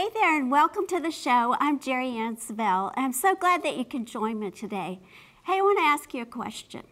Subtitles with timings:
[0.00, 1.56] and welcome to the show.
[1.58, 5.00] I'm Jerry Ann Savelle, and I'm so glad that you can join me today.
[5.44, 6.84] Hey, I want to ask you a question.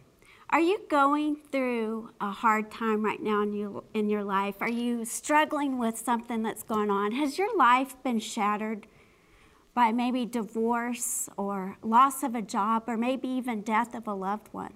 [0.49, 4.55] Are you going through a hard time right now in, you, in your life?
[4.59, 7.13] Are you struggling with something that's going on?
[7.13, 8.87] Has your life been shattered
[9.73, 14.49] by maybe divorce or loss of a job or maybe even death of a loved
[14.51, 14.73] one?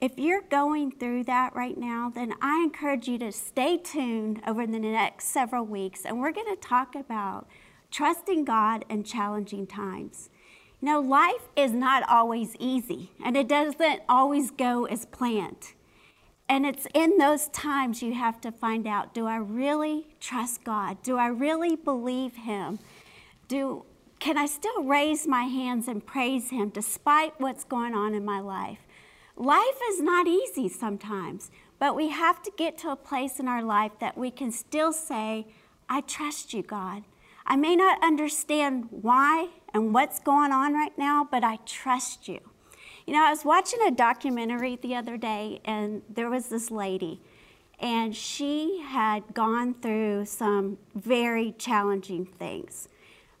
[0.00, 4.64] If you're going through that right now, then I encourage you to stay tuned over
[4.64, 7.48] the next several weeks, and we're going to talk about
[7.90, 10.30] trusting God in challenging times.
[10.80, 15.72] You know, life is not always easy, and it doesn't always go as planned.
[16.48, 21.02] And it's in those times you have to find out do I really trust God?
[21.02, 22.78] Do I really believe Him?
[23.48, 23.84] Do,
[24.20, 28.38] can I still raise my hands and praise Him despite what's going on in my
[28.38, 28.78] life?
[29.38, 33.62] Life is not easy sometimes, but we have to get to a place in our
[33.62, 35.46] life that we can still say,
[35.88, 37.04] I trust you, God.
[37.46, 42.40] I may not understand why and what's going on right now, but I trust you.
[43.06, 47.22] You know, I was watching a documentary the other day, and there was this lady,
[47.78, 52.88] and she had gone through some very challenging things.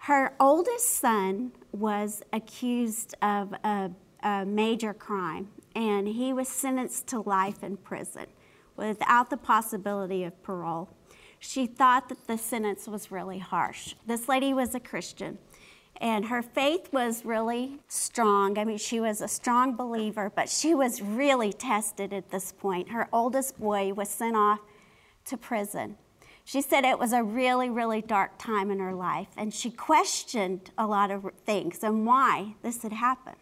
[0.02, 3.90] Her oldest son was accused of a,
[4.22, 8.26] a major crime, and he was sentenced to life in prison
[8.76, 10.88] without the possibility of parole.
[11.38, 13.94] She thought that the sentence was really harsh.
[14.06, 15.38] This lady was a Christian,
[16.00, 18.58] and her faith was really strong.
[18.58, 22.90] I mean, she was a strong believer, but she was really tested at this point.
[22.90, 24.60] Her oldest boy was sent off
[25.26, 25.96] to prison.
[26.44, 30.70] She said it was a really, really dark time in her life, and she questioned
[30.78, 33.36] a lot of things and why this had happened.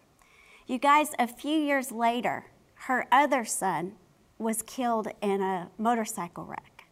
[0.66, 2.46] You guys, a few years later,
[2.86, 3.92] her other son
[4.36, 6.86] was killed in a motorcycle wreck.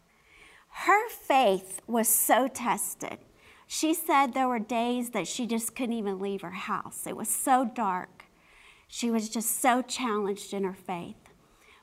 [0.69, 3.19] Her faith was so tested.
[3.67, 7.05] She said there were days that she just couldn't even leave her house.
[7.05, 8.27] It was so dark.
[8.87, 11.17] She was just so challenged in her faith.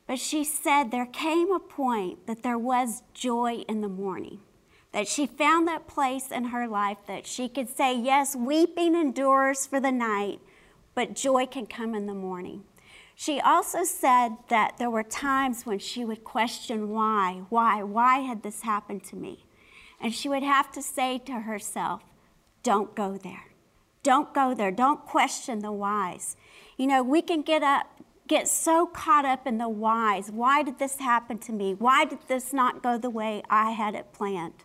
[0.08, 4.40] But she said there came a point that there was joy in the morning,
[4.94, 9.66] that she found that place in her life that she could say, Yes, weeping endures
[9.66, 10.40] for the night,
[10.96, 12.64] but joy can come in the morning.
[13.16, 18.42] She also said that there were times when she would question why, why, why had
[18.42, 19.46] this happened to me?
[20.00, 22.02] And she would have to say to herself,
[22.64, 23.52] don't go there.
[24.04, 24.72] Don't go there.
[24.72, 26.36] Don't question the whys.
[26.78, 27.86] You know, we can get up,
[28.28, 30.32] get so caught up in the whys.
[30.32, 31.76] Why did this happen to me?
[31.76, 34.64] Why did this not go the way I had it planned?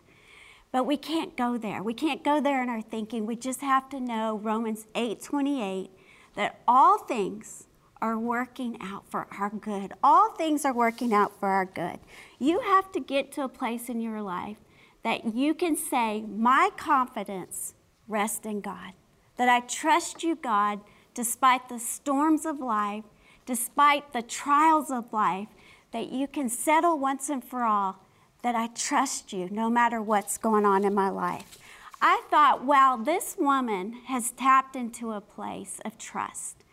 [0.71, 1.83] But we can't go there.
[1.83, 3.25] We can't go there in our thinking.
[3.25, 5.91] We just have to know Romans 8 28
[6.37, 7.65] that all things
[7.99, 9.91] are working out for our good.
[10.03, 11.99] All things are working out for our good.
[12.37, 14.57] You have to get to a place in your life
[15.03, 17.73] that you can say, My confidence
[18.07, 18.93] rests in God,
[19.37, 20.79] that I trust you, God,
[21.15, 23.03] despite the storms of life,
[23.47, 25.47] despite the trials of life,
[25.91, 28.03] that you can settle once and for all
[28.43, 31.57] that I trust you no matter what's going on in my life.
[32.01, 36.63] I thought, wow, this woman has tapped into a place of trust.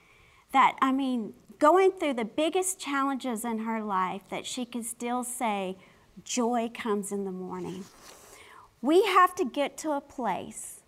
[0.53, 5.25] That, I mean, going through the biggest challenges in her life, that she can still
[5.25, 5.77] say,
[6.23, 7.85] joy comes in the morning.
[8.83, 10.83] We have to get to a place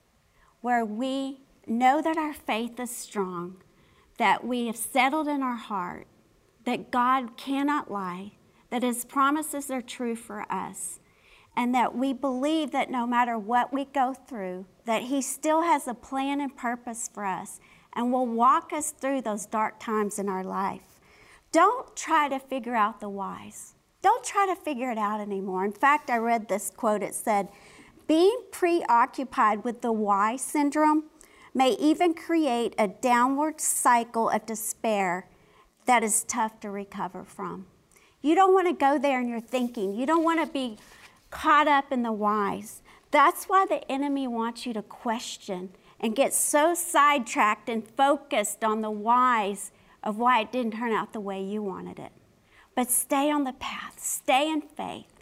[0.61, 3.57] where we know that our faith is strong,
[4.19, 6.07] that we have settled in our heart,
[6.65, 8.33] that God cannot lie,
[8.71, 11.01] that His promises are true for us
[11.57, 15.89] and that we believe that no matter what we go through, that He still has
[15.89, 17.59] a plan and purpose for us
[17.95, 21.01] and will walk us through those dark times in our life.
[21.51, 23.75] Don't try to figure out the whys.
[24.03, 25.65] Don't try to figure it out anymore.
[25.65, 27.03] In fact, I read this quote.
[27.03, 27.49] It said,
[28.07, 31.05] Being preoccupied with the why syndrome
[31.55, 35.27] may even create a downward cycle of despair
[35.87, 37.67] that is tough to recover from.
[38.21, 39.95] You don't want to go there in your thinking.
[39.95, 40.77] You don't want to be
[41.37, 42.83] caught up in the whys.
[43.11, 48.81] That's why the enemy wants you to question and get so sidetracked and focused on
[48.81, 49.71] the whys
[50.03, 52.13] of why it didn't turn out the way you wanted it.
[52.75, 55.13] But stay on the path, stay in faith,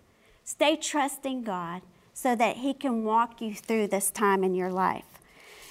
[0.45, 1.83] stay trusting God
[2.13, 5.19] so that He can walk you through this time in your life.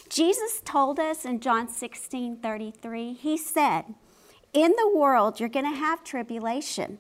[0.09, 3.85] Jesus told us in John 16 33, He said,
[4.51, 6.99] In the world you're going to have tribulation,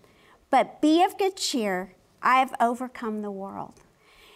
[0.49, 1.95] but be of good cheer.
[2.23, 3.81] I have overcome the world.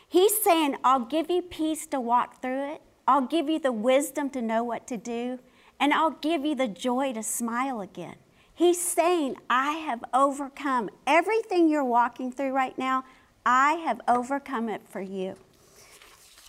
[0.07, 2.81] He's saying, I'll give you peace to walk through it.
[3.07, 5.39] I'll give you the wisdom to know what to do.
[5.80, 8.16] And I'll give you the joy to smile again.
[8.54, 13.04] He's saying, I have overcome everything you're walking through right now.
[13.45, 15.36] I have overcome it for you.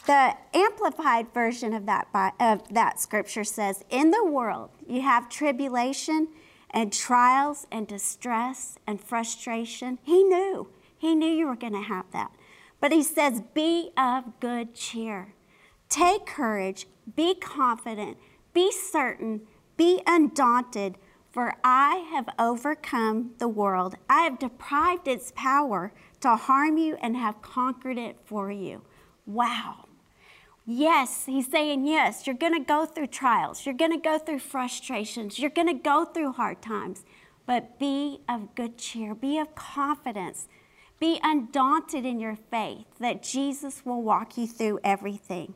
[0.06, 2.08] The amplified version of that,
[2.40, 6.28] of that scripture says, In the world you have tribulation
[6.70, 9.98] and trials and distress and frustration.
[10.02, 10.68] He knew.
[10.98, 12.32] He knew you were going to have that.
[12.80, 15.34] But he says, Be of good cheer.
[15.88, 16.86] Take courage,
[17.16, 18.18] be confident,
[18.52, 19.42] be certain,
[19.76, 20.96] be undaunted,
[21.30, 23.94] for I have overcome the world.
[24.08, 28.82] I have deprived its power to harm you and have conquered it for you.
[29.24, 29.86] Wow.
[30.66, 33.64] Yes, he's saying, yes, you're going to go through trials.
[33.64, 35.38] You're going to go through frustrations.
[35.38, 37.04] You're going to go through hard times.
[37.46, 40.46] But be of good cheer, be of confidence,
[41.00, 45.54] be undaunted in your faith that Jesus will walk you through everything.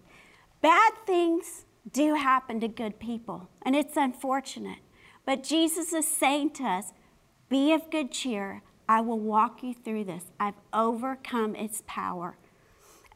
[0.61, 4.79] Bad things do happen to good people, and it's unfortunate.
[5.27, 6.93] But Jesus is saying to us,
[7.49, 8.62] be of good cheer.
[8.89, 10.25] I will walk you through this.
[10.39, 12.37] I've overcome its power.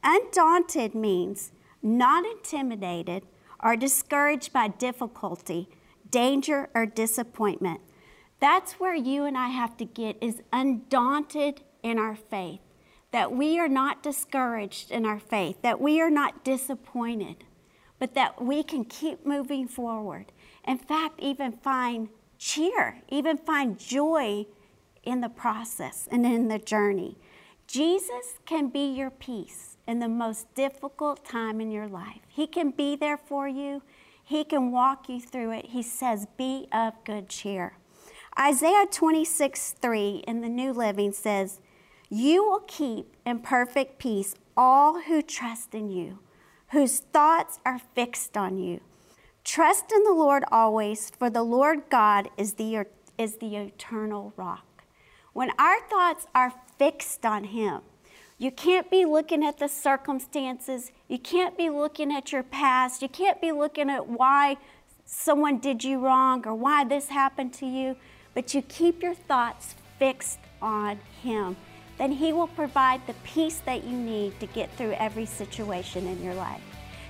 [0.03, 1.53] Undaunted means
[1.83, 3.25] not intimidated
[3.63, 5.69] or discouraged by difficulty,
[6.11, 7.81] danger, or disappointment.
[8.41, 12.61] That's where you and I have to get is undaunted in our faith,
[13.13, 17.45] that we are not discouraged in our faith, that we are not disappointed,
[18.01, 20.33] but that we can keep moving forward.
[20.67, 24.47] In fact, even find cheer, even find joy
[25.05, 27.17] in the process and in the journey.
[27.69, 32.21] Jesus can be your peace in the most difficult time in your life.
[32.27, 33.83] He can be there for you,
[34.25, 35.67] He can walk you through it.
[35.67, 37.79] He says, Be of good cheer.
[38.39, 41.61] Isaiah 26 3 in the New Living says,
[42.09, 46.21] You will keep in perfect peace all who trust in you,
[46.69, 48.81] whose thoughts are fixed on you.
[49.45, 52.87] Trust in the Lord always, for the Lord God is the,
[53.19, 54.85] is the eternal rock.
[55.33, 57.83] When our thoughts are fixed on Him,
[58.39, 60.93] you can't be looking at the circumstances.
[61.09, 63.03] You can't be looking at your past.
[63.03, 64.59] You can't be looking at why
[65.07, 67.97] someone did you wrong or why this happened to you.
[68.35, 71.57] But you keep your thoughts fixed on Him.
[71.99, 76.23] Then He will provide the peace that you need to get through every situation in
[76.23, 76.63] your life.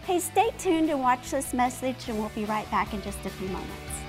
[0.05, 3.31] Hey, stay tuned and watch this message, and we'll be right back in just a
[3.31, 4.06] few moments.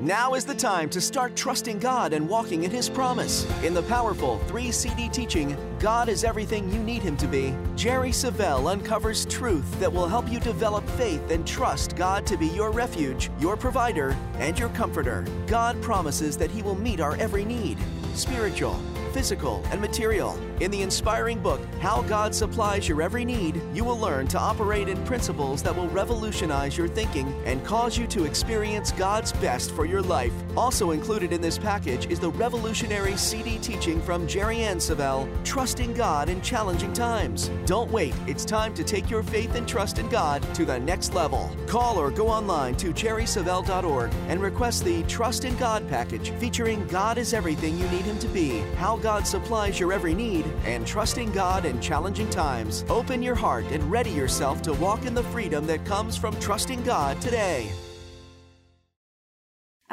[0.00, 3.44] Now is the time to start trusting God and walking in His promise.
[3.62, 8.08] In the powerful three CD teaching, God is Everything You Need Him to Be, Jerry
[8.08, 12.70] Savelle uncovers truth that will help you develop faith and trust God to be your
[12.70, 15.26] refuge, your provider, and your comforter.
[15.46, 17.76] God promises that He will meet our every need
[18.14, 18.80] spiritual,
[19.12, 20.38] physical, and material.
[20.60, 24.88] In the inspiring book, How God Supplies Your Every Need, you will learn to operate
[24.88, 29.86] in principles that will revolutionize your thinking and cause you to experience God's best for
[29.86, 30.32] your life.
[30.56, 35.94] Also included in this package is the revolutionary CD teaching from Jerry Ann Savelle, Trusting
[35.94, 37.50] God in Challenging Times.
[37.66, 41.14] Don't wait, it's time to take your faith and trust in God to the next
[41.14, 41.50] level.
[41.66, 47.18] Call or go online to jerrysavelle.org and request the Trust in God package featuring God
[47.18, 51.32] is everything you need Him to be, how God supplies your every need, and trusting
[51.32, 52.84] God in challenging times.
[52.88, 56.82] Open your heart and ready yourself to walk in the freedom that comes from trusting
[56.82, 57.70] God today.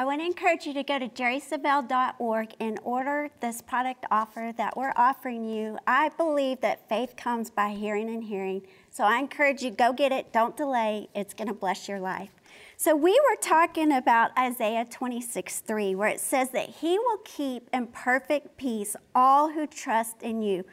[0.00, 4.76] I want to encourage you to go to jerrysavelle.org and order this product offer that
[4.76, 5.76] we're offering you.
[5.88, 8.62] I believe that faith comes by hearing and hearing.
[8.90, 10.32] So I encourage you, go get it.
[10.32, 11.08] Don't delay.
[11.16, 12.30] It's going to bless your life.
[12.80, 17.68] So we were talking about Isaiah 26, 3, where it says that he will keep
[17.72, 20.64] in perfect peace all who trust in you,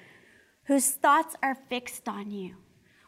[0.66, 2.58] whose thoughts are fixed on you.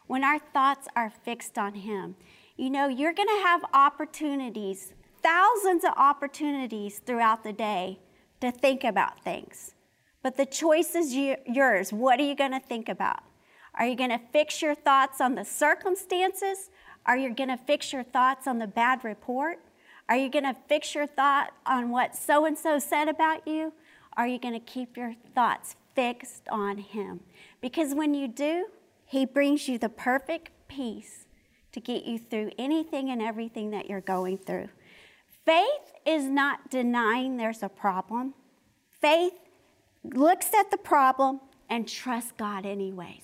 [0.08, 2.16] When our thoughts are fixed on him,
[2.56, 8.00] you know, you're going to have opportunities, thousands of opportunities throughout the day
[8.40, 9.76] to think about things.
[10.24, 11.92] But the choice is yours.
[11.92, 13.20] What are you going to think about?
[13.74, 16.68] Are you going to fix your thoughts on the circumstances
[17.08, 19.58] are you going to fix your thoughts on the bad report?
[20.10, 23.72] Are you going to fix your thought on what so and so said about you?
[24.16, 27.20] Are you going to keep your thoughts fixed on Him?
[27.62, 28.66] Because when you do,
[29.06, 31.24] He brings you the perfect peace
[31.72, 34.68] to get you through anything and everything that you're going through.
[35.46, 38.34] Faith is not denying there's a problem.
[39.00, 39.32] Faith
[40.04, 43.22] looks at the problem and trusts God anyways.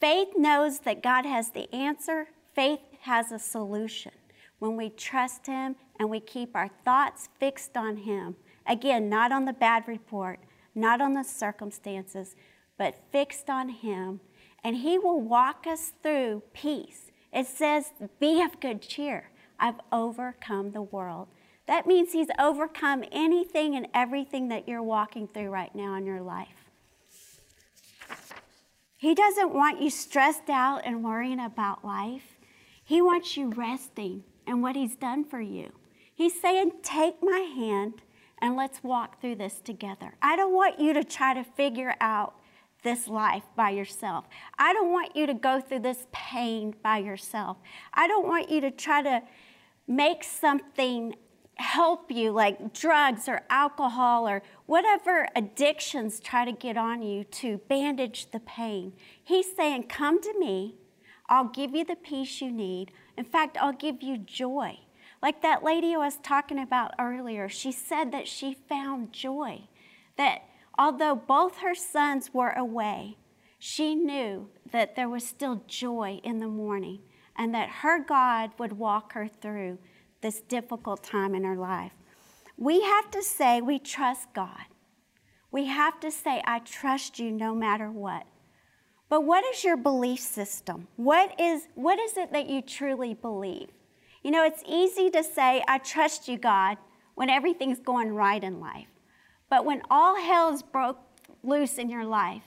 [0.00, 2.28] Faith knows that God has the answer.
[2.54, 4.12] Faith has a solution
[4.58, 8.36] when we trust Him and we keep our thoughts fixed on Him.
[8.66, 10.40] Again, not on the bad report,
[10.74, 12.34] not on the circumstances,
[12.76, 14.20] but fixed on Him.
[14.62, 17.10] And He will walk us through peace.
[17.32, 19.30] It says, Be of good cheer.
[19.58, 21.28] I've overcome the world.
[21.66, 26.22] That means He's overcome anything and everything that you're walking through right now in your
[26.22, 26.48] life.
[28.96, 32.35] He doesn't want you stressed out and worrying about life.
[32.86, 35.72] He wants you resting in what He's done for you.
[36.14, 38.02] He's saying, Take my hand
[38.40, 40.14] and let's walk through this together.
[40.22, 42.36] I don't want you to try to figure out
[42.84, 44.26] this life by yourself.
[44.56, 47.56] I don't want you to go through this pain by yourself.
[47.92, 49.22] I don't want you to try to
[49.88, 51.16] make something
[51.56, 57.58] help you, like drugs or alcohol or whatever addictions try to get on you to
[57.68, 58.92] bandage the pain.
[59.24, 60.76] He's saying, Come to me.
[61.28, 62.92] I'll give you the peace you need.
[63.16, 64.78] In fact, I'll give you joy.
[65.22, 69.62] Like that lady I was talking about earlier, she said that she found joy.
[70.16, 70.42] That
[70.78, 73.16] although both her sons were away,
[73.58, 77.00] she knew that there was still joy in the morning
[77.36, 79.78] and that her God would walk her through
[80.20, 81.92] this difficult time in her life.
[82.56, 84.66] We have to say we trust God.
[85.50, 88.26] We have to say, I trust you no matter what.
[89.08, 90.88] But what is your belief system?
[90.96, 93.68] What is, what is it that you truly believe?
[94.22, 96.78] You know, it's easy to say, I trust you, God,
[97.14, 98.88] when everything's going right in life.
[99.48, 100.98] But when all hell's broke
[101.44, 102.42] loose in your life,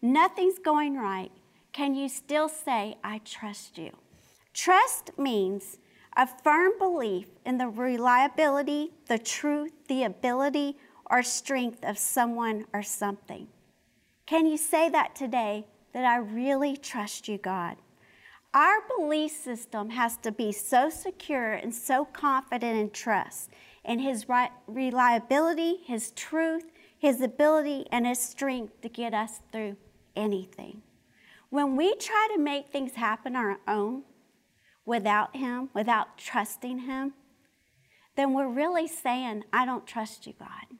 [0.00, 1.32] nothing's going right,
[1.72, 3.90] can you still say, I trust you?
[4.52, 5.78] Trust means
[6.16, 10.76] a firm belief in the reliability, the truth, the ability,
[11.10, 13.48] or strength of someone or something.
[14.26, 17.76] Can you say that today that I really trust you, God?
[18.52, 23.50] Our belief system has to be so secure and so confident in trust
[23.84, 24.26] in His
[24.66, 29.76] reliability, His truth, His ability, and His strength to get us through
[30.16, 30.82] anything.
[31.50, 34.02] When we try to make things happen on our own,
[34.86, 37.14] without Him, without trusting Him,
[38.16, 40.78] then we're really saying, I don't trust you, God.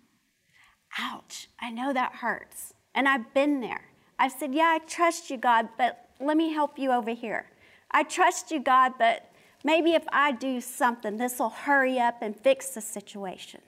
[0.99, 2.75] Ouch, I know that hurts.
[2.95, 3.87] And I've been there.
[4.25, 7.51] I've said, Yeah, I trust you, God, but let me help you over here.
[7.91, 9.31] I trust you, God, but
[9.65, 13.61] maybe if I do something, this will hurry up and fix the situation.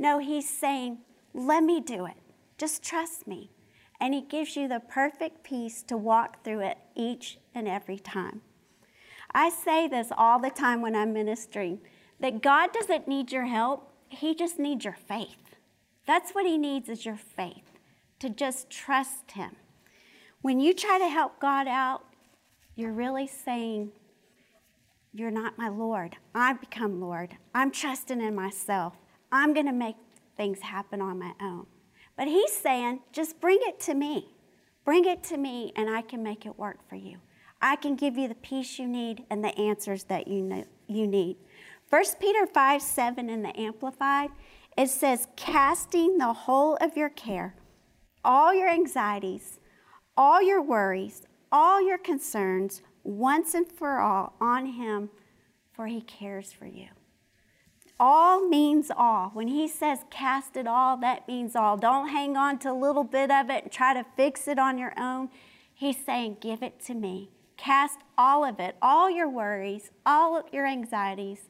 [0.00, 0.98] No, He's saying,
[1.32, 2.16] Let me do it.
[2.58, 3.52] Just trust me.
[4.00, 8.40] And He gives you the perfect peace to walk through it each and every time.
[9.32, 11.78] I say this all the time when I'm ministering
[12.18, 15.54] that God doesn't need your help, He just needs your faith.
[16.04, 17.78] That's what He needs is your faith,
[18.18, 19.54] to just trust Him.
[20.42, 22.02] When you try to help God out,
[22.74, 23.92] you're really saying,
[25.12, 26.16] You're not my Lord.
[26.34, 27.36] I become Lord.
[27.54, 28.94] I'm trusting in myself.
[29.30, 29.96] I'm going to make
[30.36, 31.66] things happen on my own.
[32.16, 34.34] But He's saying, Just bring it to me.
[34.84, 37.18] Bring it to me, and I can make it work for you.
[37.60, 41.06] I can give you the peace you need and the answers that you, know, you
[41.06, 41.36] need.
[41.90, 44.30] 1 Peter 5 7 in the Amplified,
[44.78, 47.56] it says, casting the whole of your care,
[48.24, 49.59] all your anxieties,
[50.16, 55.10] all your worries, all your concerns, once and for all, on Him,
[55.72, 56.88] for He cares for you.
[57.98, 59.30] All means all.
[59.34, 61.76] When He says cast it all, that means all.
[61.76, 64.78] Don't hang on to a little bit of it and try to fix it on
[64.78, 65.28] your own.
[65.74, 67.30] He's saying, give it to me.
[67.56, 71.48] Cast all of it, all your worries, all of your anxieties.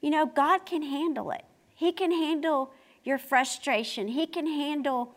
[0.00, 1.44] You know, God can handle it.
[1.74, 2.72] He can handle
[3.02, 4.08] your frustration.
[4.08, 5.16] He can handle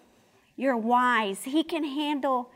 [0.56, 1.44] your whys.
[1.44, 2.50] He can handle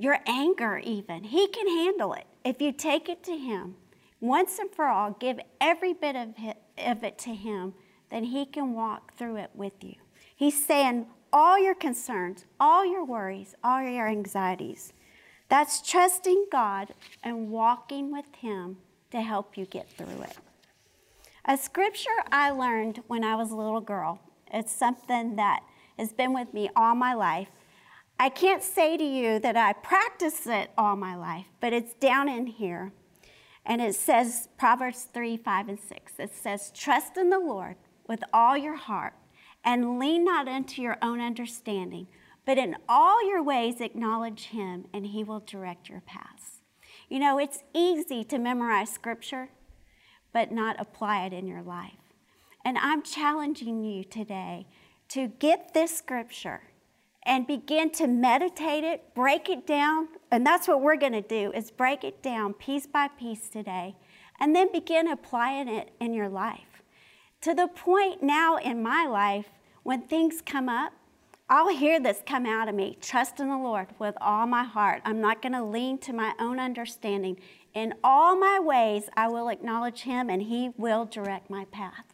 [0.00, 1.24] your anger, even.
[1.24, 2.24] He can handle it.
[2.42, 3.76] If you take it to Him,
[4.18, 6.34] once and for all, give every bit of
[7.04, 7.74] it, to Him,
[8.10, 9.96] then He can walk through it with you.
[10.34, 14.94] He's saying, all your concerns, all your worries, all your anxieties,
[15.50, 18.78] that's trusting God and walking with Him
[19.10, 20.38] to help you get through it.
[21.44, 25.60] A scripture I learned when I was a little girl, it's something that
[25.98, 27.48] has been with me all my life.
[28.20, 32.28] I can't say to you that I practice it all my life, but it's down
[32.28, 32.92] in here.
[33.66, 37.74] And it says, Proverbs 3 5 and 6, it says, Trust in the Lord
[38.06, 39.14] with all your heart
[39.64, 42.06] and lean not into your own understanding
[42.50, 46.62] but in all your ways, acknowledge Him, and He will direct your paths.
[47.08, 49.50] You know, it's easy to memorize Scripture,
[50.32, 51.92] but not apply it in your life.
[52.64, 54.66] And I'm challenging you today
[55.10, 56.62] to get this Scripture
[57.24, 61.52] and begin to meditate it, break it down, and that's what we're going to do
[61.52, 63.94] is break it down piece by piece today,
[64.38, 66.82] and then begin applying it in your life.
[67.42, 69.46] To the point now in my life
[69.82, 70.92] when things come up,
[71.48, 75.02] I'll hear this come out of me trust in the Lord with all my heart.
[75.04, 77.40] I'm not going to lean to my own understanding.
[77.74, 82.04] In all my ways, I will acknowledge Him and He will direct my path.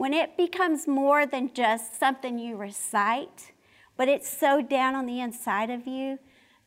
[0.00, 3.52] when it becomes more than just something you recite,
[4.00, 6.18] but it's so down on the inside of you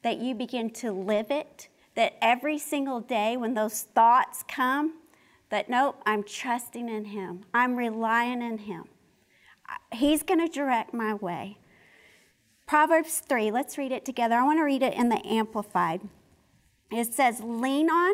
[0.04, 5.00] that you begin to live it, that every single day when those thoughts come,
[5.50, 8.84] that nope, I'm trusting in Him, I'm relying in Him.
[9.92, 11.58] He's going to direct my way.
[12.68, 14.36] Proverbs 3, let's read it together.
[14.36, 16.02] I want to read it in the Amplified.
[16.92, 18.14] It says, Lean on,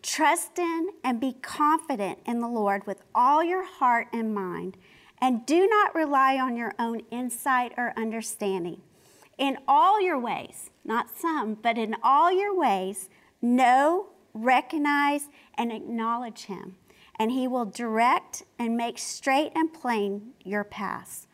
[0.00, 4.76] trust in, and be confident in the Lord with all your heart and mind,
[5.20, 8.80] and do not rely on your own insight or understanding.
[9.38, 13.08] In all your ways, not some, but in all your ways,
[13.40, 16.76] know, recognize, and acknowledge Him,
[17.18, 21.26] and He will direct and make straight and plain your paths.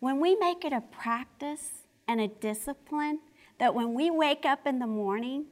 [0.00, 3.20] When we make it a practice and a discipline
[3.58, 5.46] that when we wake up in the morning,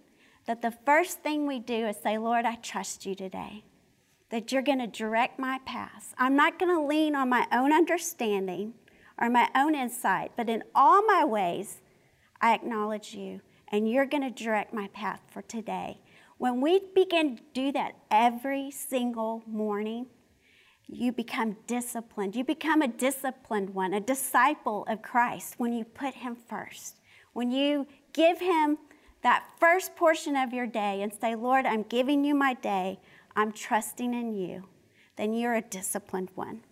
[0.46, 3.64] that the first thing we do is say, Lord, I trust you today.
[4.32, 6.14] That you're going to direct my path.
[6.18, 8.74] I'm not going to lean on my own understanding
[9.20, 11.80] or my own insight, but in all my ways,
[12.40, 16.00] I acknowledge you, and you're going to direct my path for today.
[16.38, 20.06] When we begin to do that every single morning,
[20.88, 22.34] you become disciplined.
[22.34, 26.96] You become a disciplined one, a disciple of Christ when you put Him first.
[27.32, 28.78] When you give Him
[29.22, 32.98] that first portion of your day and say, Lord, I'm giving you my day,
[33.34, 34.68] I'm trusting in you,
[35.16, 36.62] then you're a disciplined one.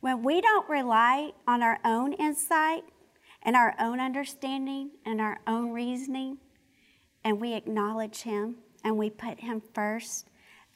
[0.00, 2.84] When we don't rely on our own insight
[3.42, 6.38] and our own understanding and our own reasoning,
[7.24, 10.28] and we acknowledge Him and we put Him first,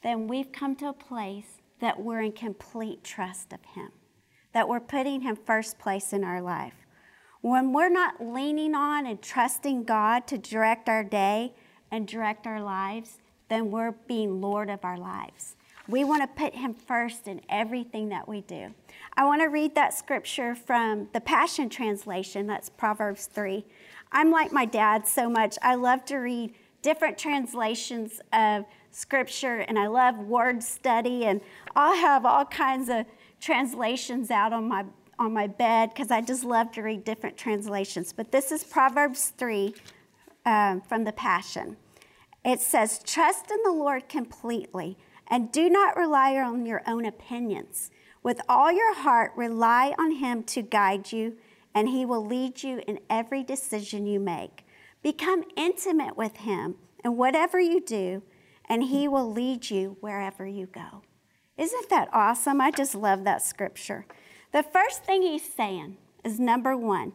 [0.03, 3.91] then we've come to a place that we're in complete trust of Him,
[4.53, 6.73] that we're putting Him first place in our life.
[7.41, 11.53] When we're not leaning on and trusting God to direct our day
[11.89, 13.20] and direct our lives,
[13.51, 15.57] then we're being Lord of our lives.
[15.87, 18.73] We want to put Him first in everything that we do.
[19.17, 23.65] I want to read that scripture from the Passion Translation, that's Proverbs 3.
[24.13, 25.57] I'm like my dad so much.
[25.61, 31.41] I love to read different translations of scripture and I love word study and
[31.75, 33.05] I'll have all kinds of
[33.39, 34.85] translations out on my
[35.19, 38.11] on my bed because I just love to read different translations.
[38.11, 39.75] But this is Proverbs 3
[40.45, 41.77] um, from the Passion.
[42.43, 47.89] It says, Trust in the Lord completely and do not rely on your own opinions.
[48.23, 51.37] With all your heart, rely on Him to guide you,
[51.73, 54.65] and He will lead you in every decision you make.
[55.01, 58.23] Become intimate with Him in whatever you do,
[58.67, 61.01] and He will lead you wherever you go.
[61.57, 62.59] Isn't that awesome?
[62.59, 64.05] I just love that scripture.
[64.51, 67.13] The first thing he's saying is number one,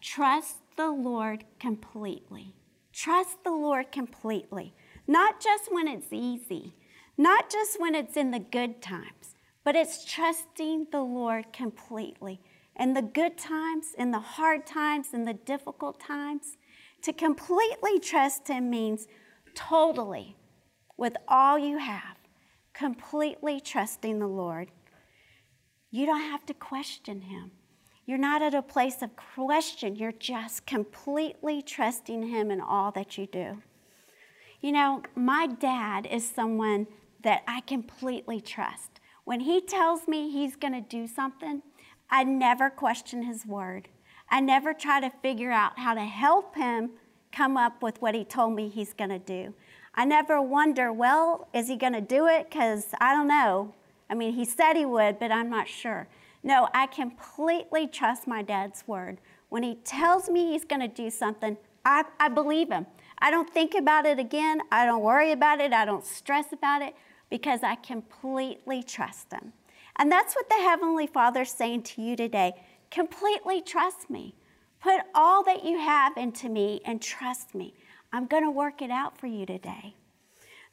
[0.00, 2.54] trust the Lord completely.
[2.98, 4.74] Trust the Lord completely.
[5.06, 6.74] Not just when it's easy,
[7.16, 12.40] not just when it's in the good times, but it's trusting the Lord completely.
[12.74, 16.56] In the good times, in the hard times, in the difficult times,
[17.02, 19.06] to completely trust Him means
[19.54, 20.34] totally,
[20.96, 22.16] with all you have,
[22.74, 24.72] completely trusting the Lord.
[25.92, 27.52] You don't have to question him.
[28.08, 29.94] You're not at a place of question.
[29.94, 33.60] You're just completely trusting him in all that you do.
[34.62, 36.86] You know, my dad is someone
[37.22, 38.98] that I completely trust.
[39.24, 41.60] When he tells me he's going to do something,
[42.08, 43.88] I never question his word.
[44.30, 46.92] I never try to figure out how to help him
[47.30, 49.52] come up with what he told me he's going to do.
[49.94, 52.48] I never wonder, well, is he going to do it?
[52.48, 53.74] Because I don't know.
[54.08, 56.08] I mean, he said he would, but I'm not sure.
[56.42, 59.18] No, I completely trust my dad's word.
[59.48, 62.86] When he tells me he's going to do something, I, I believe him.
[63.18, 64.60] I don't think about it again.
[64.70, 65.72] I don't worry about it.
[65.72, 66.94] I don't stress about it
[67.30, 69.52] because I completely trust him.
[69.96, 72.52] And that's what the Heavenly Father's saying to you today.
[72.90, 74.34] Completely trust me.
[74.80, 77.74] Put all that you have into me and trust me.
[78.12, 79.96] I'm going to work it out for you today.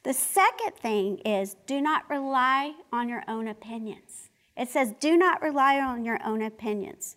[0.04, 4.25] The second thing is do not rely on your own opinions.
[4.58, 7.16] It says, do not rely on your own opinions.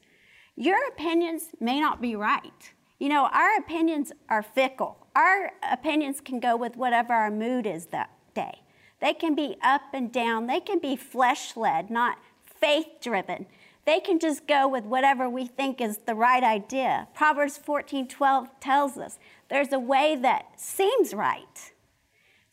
[0.56, 2.72] Your opinions may not be right.
[2.98, 5.06] You know, our opinions are fickle.
[5.14, 8.62] Our opinions can go with whatever our mood is that day.
[9.00, 13.46] They can be up and down, they can be flesh led, not faith driven.
[13.84, 17.08] They can just go with whatever we think is the right idea.
[17.14, 21.72] Proverbs 14 12 tells us there's a way that seems right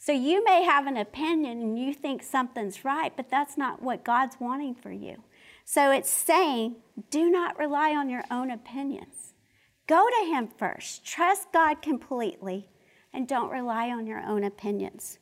[0.06, 4.06] so you may have an opinion and you think something's right, but that's not what
[4.06, 5.24] God's wanting for you.
[5.64, 6.76] So it's saying,
[7.10, 9.34] do not rely on your own opinions.
[9.88, 11.04] Go to Him first.
[11.04, 12.70] Trust God completely
[13.12, 15.18] and don't rely on your own opinions.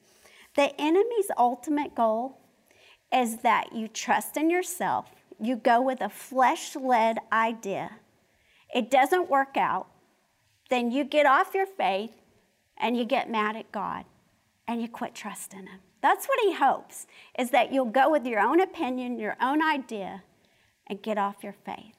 [0.57, 2.41] The enemy's ultimate goal
[3.09, 7.99] is that you trust in yourself, you go with a flesh led idea,
[8.75, 9.87] it doesn't work out,
[10.69, 12.19] then you get off your faith
[12.77, 14.03] and you get mad at God
[14.67, 15.79] and you quit trusting Him.
[16.01, 20.23] That's what He hopes, is that you'll go with your own opinion, your own idea,
[20.87, 21.95] and get off your faith.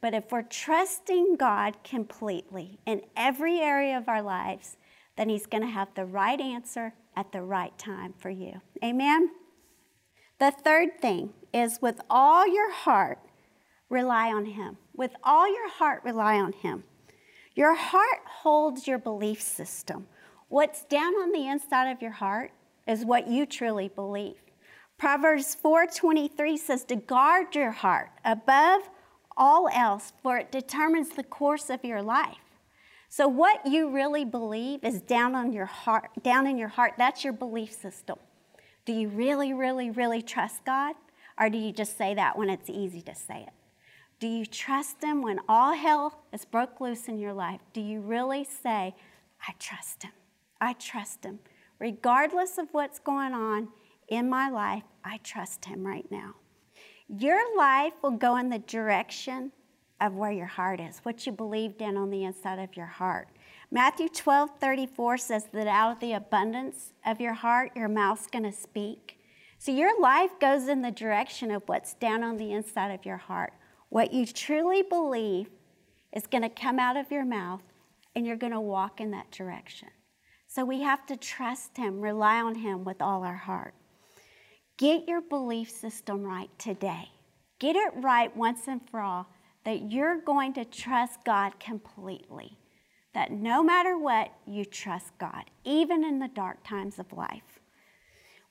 [0.00, 4.76] But if we're trusting God completely in every area of our lives,
[5.16, 8.60] then He's going to have the right answer at the right time for you.
[8.84, 9.30] Amen?
[10.38, 13.18] The third thing is with all your heart,
[13.88, 14.76] rely on Him.
[14.94, 16.84] With all your heart, rely on Him.
[17.54, 20.06] Your heart holds your belief system.
[20.48, 22.52] What's down on the inside of your heart
[22.86, 24.36] is what you truly believe.
[24.96, 28.88] Proverbs 4:23 says to guard your heart above
[29.36, 32.38] all else for it determines the course of your life.
[33.08, 36.94] So what you really believe is down on your heart, down in your heart.
[36.96, 38.18] That's your belief system.
[38.84, 40.94] Do you really really really trust God
[41.38, 43.52] or do you just say that when it's easy to say it?
[44.20, 47.60] Do you trust him when all hell is broke loose in your life?
[47.74, 48.94] Do you really say,
[49.46, 50.12] I trust him?
[50.60, 51.40] I trust him.
[51.78, 53.68] Regardless of what's going on
[54.08, 56.34] in my life, I trust him right now.
[57.08, 59.52] Your life will go in the direction
[60.00, 63.28] of where your heart is, what you believe in on the inside of your heart.
[63.70, 68.44] Matthew 12 34 says that out of the abundance of your heart, your mouth's going
[68.44, 69.18] to speak.
[69.58, 73.16] So your life goes in the direction of what's down on the inside of your
[73.16, 73.54] heart.
[73.88, 75.48] What you truly believe
[76.12, 77.62] is going to come out of your mouth,
[78.14, 79.88] and you're going to walk in that direction.
[80.56, 83.74] So we have to trust Him, rely on Him with all our heart.
[84.78, 87.10] Get your belief system right today.
[87.58, 89.26] Get it right once and for all
[89.66, 92.56] that you're going to trust God completely.
[93.12, 97.60] That no matter what, you trust God, even in the dark times of life.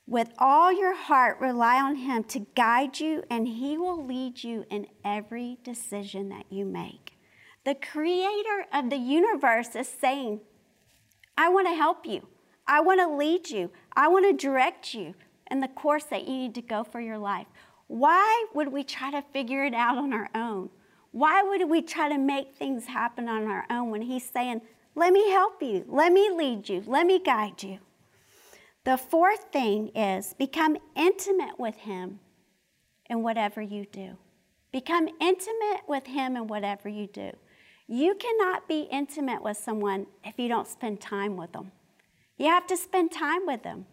[0.05, 4.63] With all your heart, rely on Him to guide you, and He will lead you
[4.69, 7.17] in every decision that you make.
[7.63, 10.41] The Creator of the universe is saying,
[11.37, 12.27] I want to help you.
[12.67, 13.71] I want to lead you.
[13.93, 15.13] I want to direct you
[15.51, 17.47] in the course that you need to go for your life.
[17.87, 20.69] Why would we try to figure it out on our own?
[21.11, 24.61] Why would we try to make things happen on our own when He's saying,
[24.95, 27.79] Let me help you, let me lead you, let me guide you?
[28.83, 32.19] The fourth thing is become intimate with Him
[33.09, 34.17] in whatever you do.
[34.71, 37.31] Become intimate with Him in whatever you do.
[37.87, 41.71] You cannot be intimate with someone if you don't spend time with them.
[42.37, 43.85] You have to spend time with them.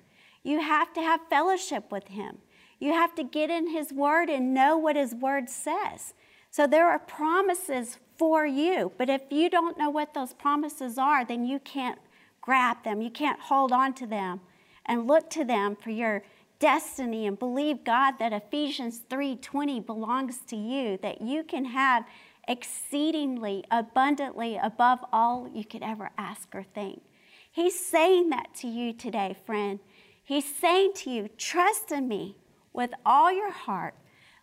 [0.42, 2.38] You have to have fellowship with Him.
[2.78, 6.14] You have to get in His Word and know what His Word says.
[6.50, 11.24] So there are promises for you, but if you don't know what those promises are,
[11.24, 11.98] then you can't
[12.40, 13.00] grab them.
[13.00, 14.40] You can't hold on to them
[14.86, 16.22] and look to them for your
[16.58, 22.04] destiny and believe God that Ephesians 3:20 belongs to you, that you can have
[22.48, 27.02] exceedingly abundantly above all you could ever ask or think.
[27.50, 29.78] He's saying that to you today, friend.
[30.24, 32.36] He's saying to you, trust in me
[32.72, 33.94] with all your heart.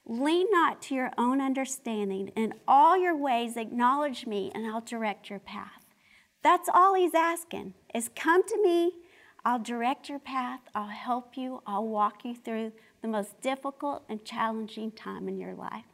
[0.05, 2.29] Lean not to your own understanding.
[2.35, 5.85] In all your ways, acknowledge me, and I'll direct your path.
[6.41, 8.93] That's all he's asking is come to me.
[9.45, 10.61] I'll direct your path.
[10.75, 11.61] I'll help you.
[11.65, 15.88] I'll walk you through the most difficult and challenging time in your life.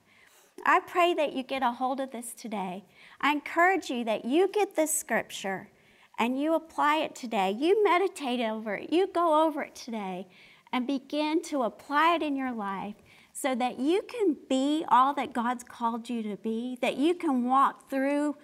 [0.66, 2.86] I pray that you get a hold of this today.
[3.22, 5.70] I encourage you that you get this scripture
[6.18, 7.52] and you apply it today.
[7.52, 8.92] You meditate over it.
[8.92, 10.28] You go over it today
[10.74, 12.96] and begin to apply it in your life
[13.32, 17.44] so that you can be all that God's called you to be, that you can
[17.44, 18.36] walk through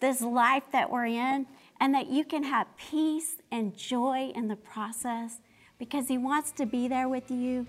[0.00, 1.46] this life that we're in,
[1.80, 5.40] and that you can have peace and joy in the process
[5.78, 7.66] because He wants to be there with you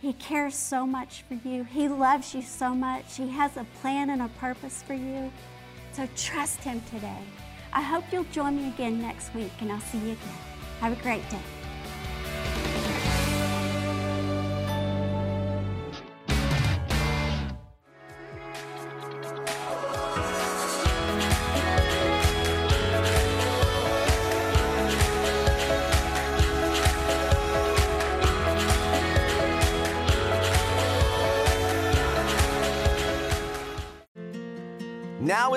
[0.00, 1.64] he cares so much for you.
[1.64, 3.16] He loves you so much.
[3.16, 5.32] He has a plan and a purpose for you.
[5.92, 7.22] So trust Him today.
[7.72, 10.38] I hope you'll join me again next week, and I'll see you again.
[10.80, 11.57] Have a great day.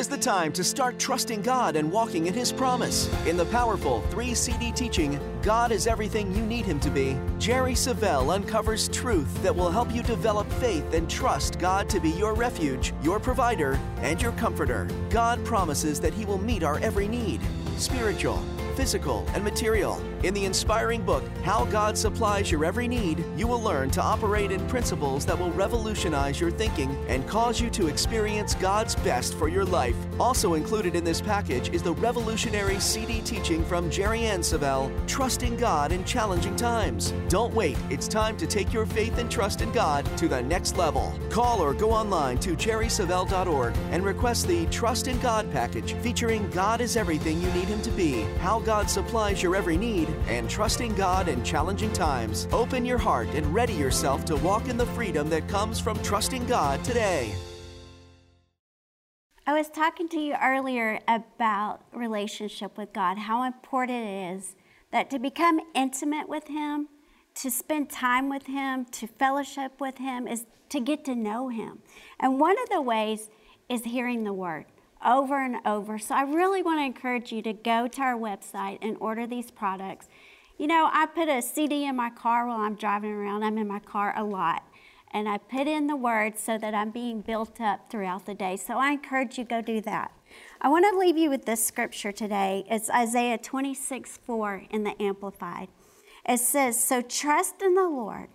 [0.02, 3.08] Is the time to start trusting God and walking in His promise.
[3.28, 7.74] In the powerful three CD teaching, God is Everything You Need Him to Be, Jerry
[7.74, 12.34] Savelle uncovers truth that will help you develop faith and trust God to be your
[12.34, 14.88] refuge, your provider, and your comforter.
[15.12, 17.40] God promises that He will meet our every need
[17.78, 20.02] spiritual, physical, and material.
[20.24, 24.52] In the inspiring book, How God Supplies Your Every Need, you will learn to operate
[24.52, 29.48] in principles that will revolutionize your thinking and cause you to experience God's best for
[29.48, 29.96] your life.
[30.20, 35.58] Also included in this package is the revolutionary CD teaching from Jerry Ann Savelle, Trusting
[35.58, 37.14] God in Challenging Times.
[37.28, 40.78] Don't wait, it's time to take your faith and trust in God to the next
[40.78, 41.14] level.
[41.30, 46.82] Call or go online to jerrysavelle.org and request the Trust in God package featuring God
[46.82, 50.95] is everything you need Him to be, how God supplies your every need, and trusting
[50.95, 52.47] God in challenging times.
[52.52, 56.45] Open your heart and ready yourself to walk in the freedom that comes from trusting
[56.45, 57.34] God today.
[59.47, 64.56] I was talking to you earlier about relationship with God, how important it is
[64.91, 66.88] that to become intimate with Him,
[67.36, 71.80] to spend time with Him, to fellowship with Him, is to get to know Him.
[72.19, 73.30] And one of the ways
[73.67, 74.65] is hearing the Word
[75.06, 75.98] over and over.
[76.00, 79.52] So I really want to encourage you to go to our website and order these
[79.52, 80.08] products.
[80.58, 83.44] You know, I put a CD in my car while I'm driving around.
[83.44, 84.64] I'm in my car a lot.
[85.14, 88.56] And I put in the words so that I'm being built up throughout the day.
[88.56, 90.12] So I encourage you go do that.
[90.62, 92.64] I want to leave you with this scripture today.
[92.70, 95.68] It's Isaiah 26 4 in the Amplified.
[96.28, 98.30] It says, So trust in the Lord,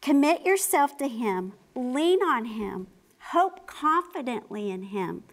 [0.00, 2.86] commit yourself to Him, lean on Him,
[3.32, 5.24] hope confidently in Him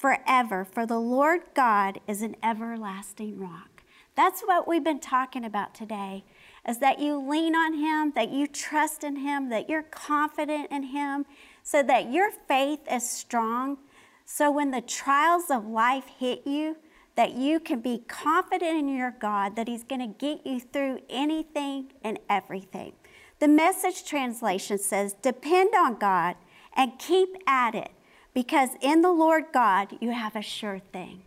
[0.00, 3.82] forever, for the Lord God is an everlasting rock.
[4.16, 6.24] That's what we've been talking about today
[6.66, 10.84] is that you lean on him, that you trust in him, that you're confident in
[10.84, 11.26] him,
[11.62, 13.76] so that your faith is strong.
[14.24, 16.78] So when the trials of life hit you,
[17.16, 21.00] that you can be confident in your God that he's going to get you through
[21.10, 22.92] anything and everything.
[23.38, 26.36] The message translation says, depend on God
[26.74, 27.90] and keep at it
[28.34, 31.22] because in the Lord God, you have a sure thing.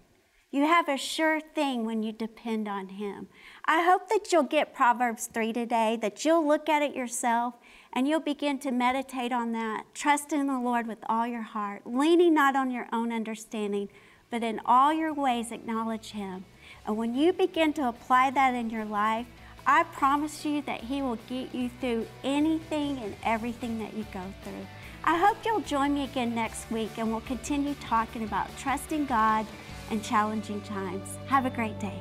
[0.52, 3.28] You have a sure thing when you depend on Him.
[3.66, 7.56] I hope that you'll get Proverbs 3 today, that you'll look at it yourself
[7.92, 9.86] and you'll begin to meditate on that.
[9.96, 13.90] Trust in the Lord with all your heart, leaning not on your own understanding,
[14.30, 16.46] but in all your ways acknowledge Him.
[16.86, 19.26] And when you begin to apply that in your life,
[19.66, 24.22] I promise you that He will get you through anything and everything that you go
[24.44, 24.68] through.
[25.06, 29.46] I hope you'll join me again next week and we'll continue talking about trusting God
[29.92, 31.18] and challenging times.
[31.28, 32.00] Have a great day.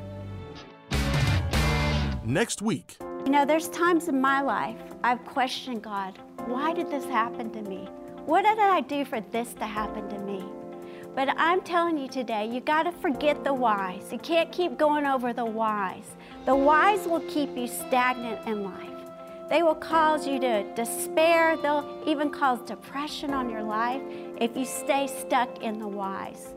[2.25, 2.97] Next week.
[3.01, 7.62] You know, there's times in my life I've questioned God why did this happen to
[7.62, 7.88] me?
[8.27, 10.45] What did I do for this to happen to me?
[11.15, 14.11] But I'm telling you today, you got to forget the whys.
[14.11, 16.17] You can't keep going over the whys.
[16.45, 18.92] The whys will keep you stagnant in life.
[19.53, 21.59] They will cause you to despair.
[21.59, 24.01] They'll even cause depression on your life
[24.41, 26.55] if you stay stuck in the whys.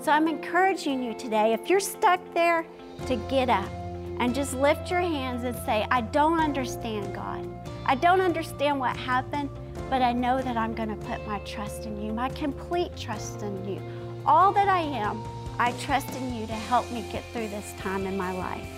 [0.00, 2.64] So I'm encouraging you today, if you're stuck there,
[3.06, 3.68] to get up
[4.18, 7.46] and just lift your hands and say, I don't understand, God.
[7.84, 9.50] I don't understand what happened,
[9.90, 13.42] but I know that I'm going to put my trust in you, my complete trust
[13.42, 13.82] in you.
[14.24, 15.22] All that I am,
[15.58, 18.77] I trust in you to help me get through this time in my life.